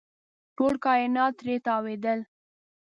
ټول 0.55 0.73
کاینات 0.85 1.33
ترې 1.39 1.55
تاوېدل. 1.65 2.19